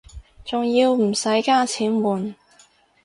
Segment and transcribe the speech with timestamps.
[0.43, 2.33] 仲要唔使加錢換